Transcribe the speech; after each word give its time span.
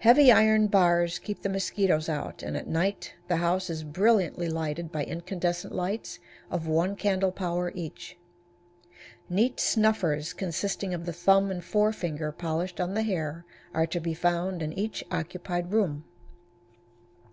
Heavy 0.00 0.32
iron 0.32 0.66
bars 0.66 1.20
keep 1.20 1.42
the 1.42 1.48
mosquitoes 1.48 2.08
out, 2.08 2.42
and 2.42 2.56
at 2.56 2.66
night 2.66 3.14
the 3.28 3.36
house 3.36 3.70
is 3.70 3.84
brilliantly 3.84 4.48
lighted 4.48 4.90
by 4.90 5.04
incandescent 5.04 5.72
lights 5.72 6.18
of 6.50 6.66
one 6.66 6.96
candle 6.96 7.30
power 7.30 7.70
each. 7.72 8.16
Neat 9.28 9.60
snuffers, 9.60 10.32
consisting 10.32 10.92
of 10.92 11.06
the 11.06 11.12
thumb 11.12 11.52
and 11.52 11.62
forefinger 11.64 12.32
polished 12.32 12.80
on 12.80 12.94
the 12.94 13.02
hair, 13.04 13.44
are 13.72 13.86
to 13.86 14.00
be 14.00 14.12
found 14.12 14.60
in 14.60 14.72
each 14.72 15.04
occupied 15.12 15.70
room. 15.70 16.02